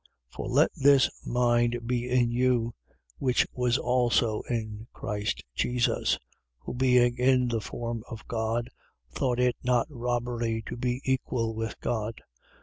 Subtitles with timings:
[0.31, 0.35] 2:5.
[0.35, 2.73] For let this mind be in you,
[3.19, 6.19] which was also in Christ Jesus: 2:6.
[6.61, 8.71] Who being in the form of God,
[9.11, 12.15] thought it not robbery to be equal with God:
[12.47, 12.59] 2:7.